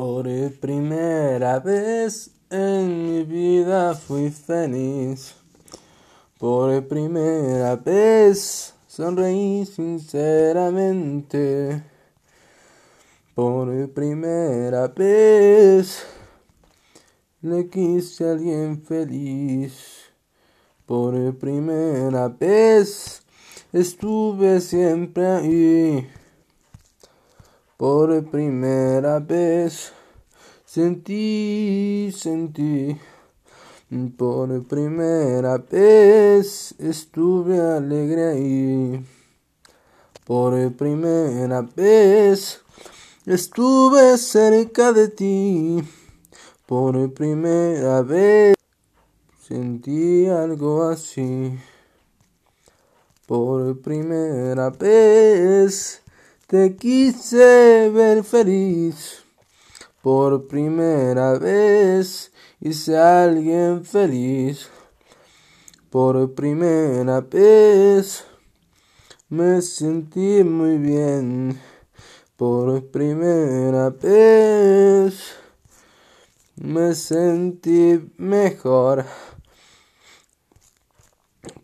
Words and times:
Por 0.00 0.24
primera 0.60 1.58
vez 1.58 2.30
en 2.48 3.04
mi 3.04 3.22
vida 3.22 3.94
fui 3.94 4.30
feliz. 4.30 5.34
Por 6.38 6.88
primera 6.88 7.76
vez 7.76 8.72
sonreí 8.86 9.66
sinceramente. 9.66 11.82
Por 13.34 13.90
primera 13.90 14.88
vez 14.88 16.02
le 17.42 17.68
quise 17.68 18.24
a 18.24 18.32
alguien 18.32 18.82
feliz. 18.82 20.06
Por 20.86 21.36
primera 21.36 22.28
vez 22.28 23.22
estuve 23.70 24.62
siempre 24.62 25.26
ahí. 25.26 26.08
Por 27.80 28.22
primera 28.30 29.20
vez 29.20 29.90
sentí, 30.66 32.12
sentí. 32.14 33.00
Por 34.18 34.66
primera 34.66 35.56
vez 35.56 36.74
estuve 36.78 37.58
alegre 37.58 38.28
ahí. 38.32 39.06
Por 40.26 40.74
primera 40.74 41.62
vez 41.74 42.60
estuve 43.24 44.18
cerca 44.18 44.92
de 44.92 45.08
ti. 45.08 45.82
Por 46.66 47.14
primera 47.14 48.02
vez 48.02 48.56
sentí 49.40 50.26
algo 50.26 50.82
así. 50.82 51.58
Por 53.26 53.80
primera 53.80 54.68
vez 54.68 56.02
te 56.50 56.74
quise 56.74 57.90
ver 57.90 58.24
feliz. 58.24 59.24
Por 60.02 60.48
primera 60.48 61.38
vez 61.38 62.32
hice 62.60 62.98
a 62.98 63.22
alguien 63.22 63.84
feliz. 63.84 64.68
Por 65.90 66.34
primera 66.34 67.20
vez 67.20 68.24
me 69.28 69.62
sentí 69.62 70.42
muy 70.42 70.78
bien. 70.78 71.60
Por 72.36 72.84
primera 72.90 73.90
vez 73.90 75.36
me 76.56 76.96
sentí 76.96 78.12
mejor. 78.16 79.04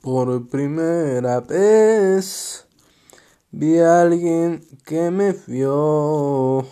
Por 0.00 0.48
primera 0.48 1.38
vez 1.38 2.66
Vi 3.54 3.78
a 3.78 4.00
alguien 4.00 4.66
que 4.86 5.10
me 5.10 5.34
vio 5.46 6.64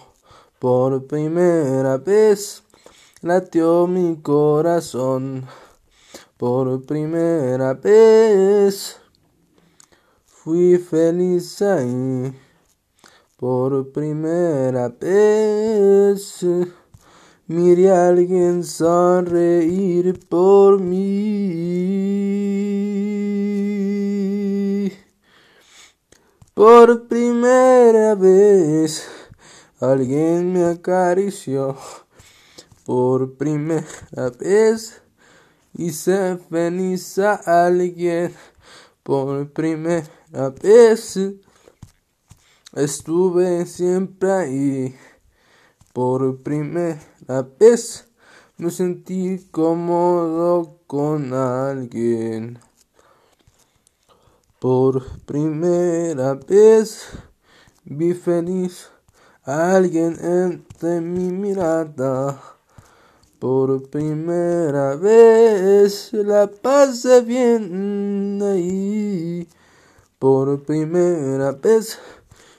por 0.59 1.07
primera 1.07 1.99
vez. 1.99 2.63
Latió 3.21 3.87
mi 3.87 4.17
corazón 4.23 5.45
por 6.39 6.87
primera 6.87 7.75
vez. 7.75 8.97
Fui 10.25 10.79
feliz 10.79 11.61
ahí 11.61 12.33
por 13.37 13.93
primera 13.93 14.89
vez. 14.89 16.47
Miré 17.47 17.91
a 17.91 18.09
alguien 18.09 18.65
sonreír 18.65 20.19
por 20.31 20.81
mí. 20.81 22.00
Por 26.61 27.09
primera 27.09 28.15
vez 28.15 29.09
alguien 29.81 30.53
me 30.53 30.67
acarició. 30.67 31.75
Por 32.85 33.39
primera 33.39 34.29
vez 34.39 35.01
hice 35.73 36.37
feliz 36.51 37.19
a 37.19 37.65
alguien. 37.65 38.35
Por 39.03 39.51
primera 39.53 40.51
vez 40.63 41.19
estuve 42.75 43.65
siempre 43.65 44.31
ahí. 44.31 44.97
Por 45.95 46.43
primera 46.43 47.01
vez 47.59 48.07
me 48.59 48.71
sentí 48.71 49.49
cómodo 49.51 50.77
con 50.87 51.33
alguien. 51.33 52.59
Por 54.61 55.03
primera 55.25 56.35
vez 56.35 57.09
vi 57.83 58.13
feliz 58.13 58.91
a 59.43 59.75
alguien 59.75 60.19
entre 60.21 61.01
mi 61.01 61.31
mirada. 61.33 62.39
Por 63.39 63.89
primera 63.89 64.97
vez 64.97 66.13
la 66.13 66.47
pasé 66.47 67.23
bien 67.23 68.39
ahí. 68.43 69.49
Por 70.19 70.63
primera 70.65 71.53
vez 71.53 71.99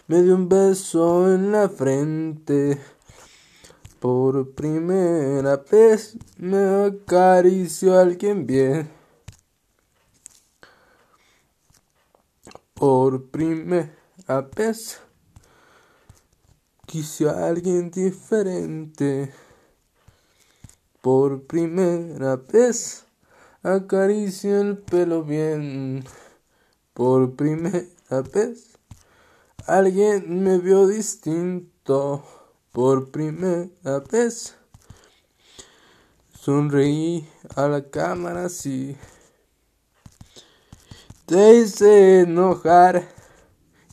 me 0.07 0.23
dio 0.23 0.33
un 0.33 0.50
beso 0.50 1.31
en 1.31 1.51
la 1.51 1.69
frente. 1.69 2.79
Por 4.00 4.50
primera 4.53 5.57
vez 5.72 6.18
me 6.39 6.88
acarició 6.88 8.00
alguien 8.00 8.47
bien. 8.47 9.00
Por 12.81 13.30
primera 13.30 14.42
vez 14.56 15.00
quise 16.88 17.30
a 17.30 17.46
alguien 17.46 17.92
diferente. 17.92 19.31
Por 21.00 21.44
primera 21.44 22.38
vez 22.38 23.06
acaricio 23.62 24.62
el 24.62 24.80
pelo 24.80 25.24
bien. 25.24 26.03
Por 26.96 27.36
primera 27.36 27.86
vez 28.34 28.80
alguien 29.68 30.44
me 30.44 30.58
vio 30.58 30.88
distinto. 30.88 32.25
Por 32.72 33.12
primera 33.12 34.00
vez 34.12 34.56
sonreí 36.34 37.30
a 37.56 37.68
la 37.68 37.88
cámara 37.92 38.46
así. 38.46 38.98
Te 41.31 41.59
hice 41.59 42.19
enojar 42.24 43.08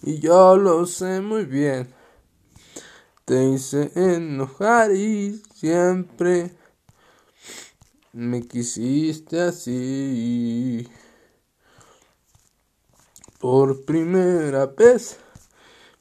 y 0.02 0.18
yo 0.18 0.56
lo 0.56 0.86
sé 0.86 1.20
muy 1.20 1.44
bien. 1.44 1.94
Te 3.24 3.50
hice 3.50 3.92
enojar 3.94 4.90
y 4.90 5.40
siempre 5.54 6.50
me 8.12 8.42
quisiste 8.42 9.40
así. 9.40 10.88
Por 13.38 13.84
primera 13.84 14.66
vez 14.66 15.20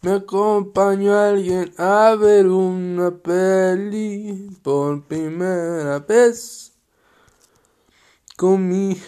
me 0.01 0.13
acompañó 0.13 1.15
alguien 1.15 1.71
a 1.77 2.15
ver 2.19 2.47
una 2.47 3.11
peli. 3.11 4.57
Por 4.63 5.05
primera 5.05 5.99
vez 5.99 6.73
comí 8.35 8.99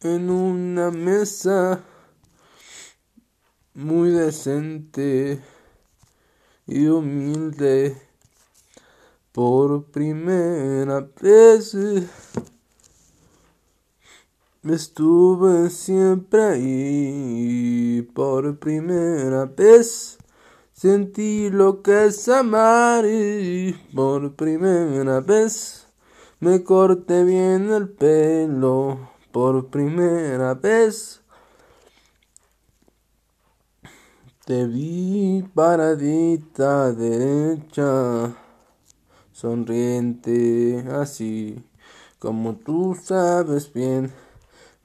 en 0.00 0.30
una 0.30 0.90
mesa 0.90 1.82
muy 3.74 4.10
decente 4.10 5.40
y 6.66 6.86
humilde 6.86 7.96
por 9.32 9.84
primera 9.86 11.08
vez. 11.20 11.76
Estuve 14.62 15.70
siempre 15.70 16.42
ahí 16.42 18.02
por 18.14 18.58
primera 18.58 19.44
vez 19.44 20.18
sentí 20.76 21.48
lo 21.48 21.80
que 21.82 22.06
es 22.06 22.28
amar 22.28 23.06
por 23.94 24.34
primera 24.34 25.20
vez 25.20 25.86
me 26.38 26.62
corté 26.64 27.24
bien 27.24 27.70
el 27.70 27.88
pelo 27.88 29.15
por 29.36 29.68
primera 29.68 30.54
vez 30.54 31.20
te 34.46 34.64
vi 34.64 35.44
paradita 35.54 36.90
derecha, 36.90 38.34
sonriente 39.32 40.82
así, 40.90 41.62
como 42.18 42.56
tú 42.56 42.96
sabes 42.98 43.70
bien, 43.70 44.10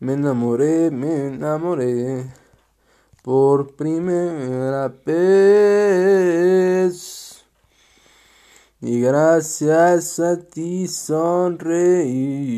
me 0.01 0.15
enamoré, 0.15 0.91
me 0.91 1.27
enamoré 1.27 2.25
por 3.23 3.73
primera 3.77 4.89
vez. 5.05 6.25
Y 8.81 8.99
gracias 8.99 10.19
a 10.19 10.37
ti 10.37 10.89
sonreí. 10.89 12.51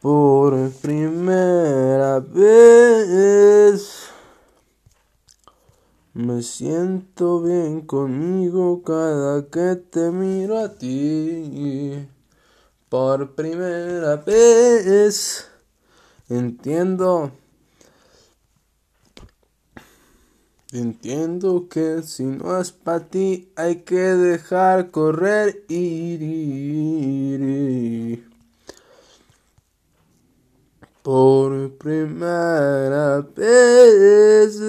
Por 0.00 0.70
primera 0.80 2.20
vez 2.20 4.08
Me 6.14 6.42
siento 6.42 7.42
bien 7.42 7.82
conmigo 7.82 8.82
cada 8.82 9.46
que 9.50 9.76
te 9.76 10.10
miro 10.10 10.58
a 10.58 10.74
ti. 10.74 12.08
Por 12.88 13.34
primera 13.34 14.16
vez 14.16 15.46
entiendo. 16.30 17.32
Entiendo 20.72 21.68
que 21.68 22.02
si 22.02 22.24
no 22.24 22.58
es 22.58 22.72
para 22.72 23.00
ti 23.00 23.52
hay 23.54 23.82
que 23.82 24.00
dejar 24.00 24.90
correr 24.90 25.64
y 25.68 26.16
por 31.10 31.76
primera 31.76 33.20
vez. 33.20 34.60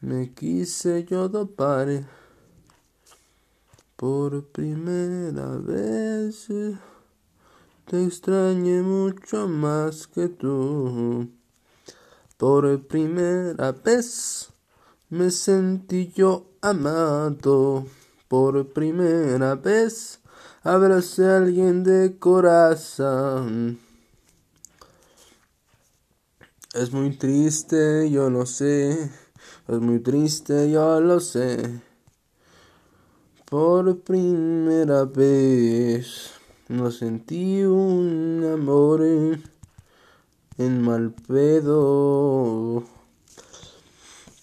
Me 0.00 0.32
quise 0.32 1.04
yo 1.04 1.28
dopar 1.28 1.88
por 3.94 4.42
primera 4.46 5.58
vez. 5.58 6.48
Te 7.84 8.06
extrañé 8.06 8.80
mucho 8.80 9.48
más 9.48 10.06
que 10.06 10.28
tú. 10.28 11.28
Por 12.38 12.86
primera 12.86 13.72
vez 13.72 14.48
me 15.10 15.30
sentí 15.30 16.10
yo 16.16 16.46
amado. 16.62 17.84
Por 18.28 18.66
primera 18.72 19.56
vez 19.56 20.23
abracé 20.64 21.26
a 21.26 21.36
alguien 21.36 21.84
de 21.84 22.16
corazón. 22.18 23.78
Es 26.72 26.90
muy 26.90 27.16
triste, 27.16 28.10
yo 28.10 28.30
lo 28.30 28.46
sé. 28.46 29.10
Es 29.68 29.78
muy 29.78 30.00
triste, 30.00 30.70
yo 30.70 31.00
lo 31.00 31.20
sé. 31.20 31.82
Por 33.44 34.00
primera 34.00 35.04
vez 35.04 36.30
no 36.68 36.90
sentí 36.90 37.62
un 37.62 38.42
amor 38.50 39.02
en 39.02 40.82
mal 40.82 41.12
pedo. 41.28 42.84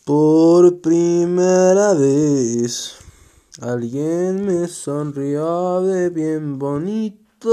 Por 0.06 0.82
primera 0.82 1.94
vez 1.96 2.96
Alguien 3.62 4.44
me 4.48 4.68
sonrió 4.68 5.82
de 5.84 6.10
bien 6.10 6.58
bonito. 6.58 7.48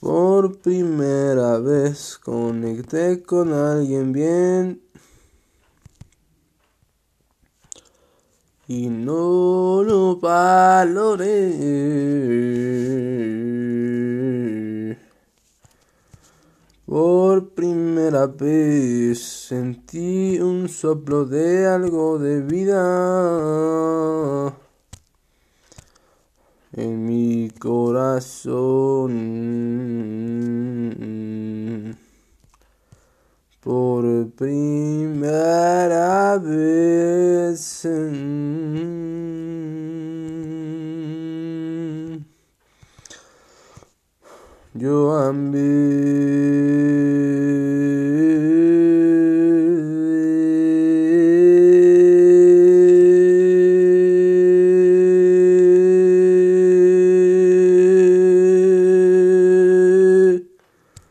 Por 0.00 0.58
primera 0.60 1.58
vez 1.58 2.16
conecté 2.16 3.22
con 3.22 3.52
alguien 3.52 4.12
bien. 4.12 4.80
Y 8.66 8.88
no 8.88 9.82
lo 9.82 10.16
valoré. 10.16 11.26
Por 16.86 17.48
primera 17.48 18.28
vez 18.28 19.18
sentí 19.18 20.38
un 20.40 20.68
soplo 20.68 21.24
de 21.24 21.66
algo 21.66 22.16
de 22.16 22.42
vida 22.42 24.54
en 26.74 27.04
mi 27.04 27.50
corazón. 27.58 29.10
Por 33.60 34.30
primera 34.36 36.38
vez. 36.38 37.88
Yo 44.74 45.16
amé 45.16 46.35